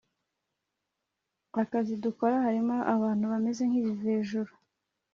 akazi 1.61 1.93
dukora 2.03 2.35
harimo 2.45 2.75
abantu 2.95 3.23
bameze 3.33 3.61
nkibivejuru 3.65 4.53